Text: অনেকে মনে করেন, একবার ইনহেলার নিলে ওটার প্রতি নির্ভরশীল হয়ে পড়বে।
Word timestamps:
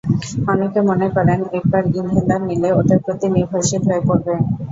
অনেকে 0.47 0.79
মনে 0.89 1.07
করেন, 1.15 1.39
একবার 1.57 1.83
ইনহেলার 1.91 2.41
নিলে 2.49 2.69
ওটার 2.79 2.99
প্রতি 3.05 3.27
নির্ভরশীল 3.35 3.81
হয়ে 3.87 4.05
পড়বে। 4.07 4.33